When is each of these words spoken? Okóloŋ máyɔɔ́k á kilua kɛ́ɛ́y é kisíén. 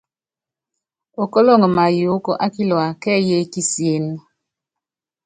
Okóloŋ 1.21 1.61
máyɔɔ́k 1.75 2.25
á 2.43 2.47
kilua 2.53 2.87
kɛ́ɛ́y 3.01 3.29
é 3.41 3.49
kisíén. 3.53 4.05